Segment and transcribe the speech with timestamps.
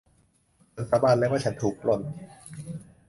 [0.75, 2.01] ฉันสาบานเลยว่าฉันถูกปล้น